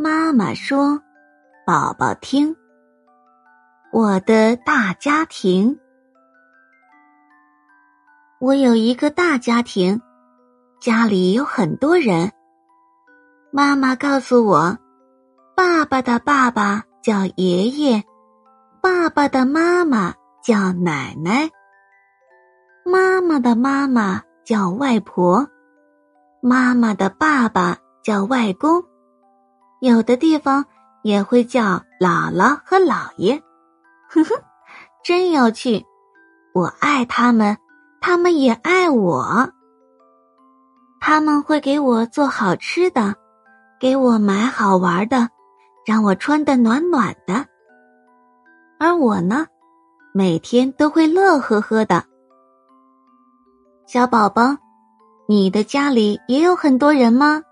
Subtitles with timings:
[0.00, 1.02] 妈妈说
[1.66, 2.54] ：“宝宝听，
[3.90, 5.76] 我的大家庭。
[8.38, 10.00] 我有一个大家庭，
[10.80, 12.30] 家里有很多人。
[13.50, 14.78] 妈妈告诉我，
[15.56, 18.04] 爸爸的爸爸叫爷爷，
[18.80, 21.50] 爸爸的妈妈叫奶奶，
[22.84, 25.44] 妈妈的妈妈叫外婆，
[26.40, 28.80] 妈妈的爸爸叫外公。”
[29.80, 30.64] 有的地方
[31.02, 33.40] 也会叫姥姥和姥爷，
[34.08, 34.34] 哼哼，
[35.04, 35.84] 真有趣。
[36.52, 37.56] 我爱他们，
[38.00, 39.50] 他们也爱我。
[41.00, 43.14] 他们会给我做好吃的，
[43.78, 45.28] 给我买好玩的，
[45.86, 47.46] 让我穿的暖暖的。
[48.80, 49.46] 而我呢，
[50.12, 52.04] 每天都会乐呵呵的。
[53.86, 54.56] 小宝宝，
[55.28, 57.42] 你的家里也有很多人吗？